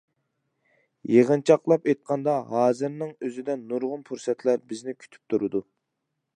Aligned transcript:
يىغىنچاقلاپ 1.15 1.85
ئېيتقاندا، 1.91 2.33
ھازىرنىڭ 2.53 3.13
ئۆزىدە 3.27 3.59
نۇرغۇن 3.67 4.05
پۇرسەتلەر 4.11 4.67
بىزنى 4.73 4.99
كۈتۈپ 5.03 5.33
تۇرىدۇ. 5.35 5.67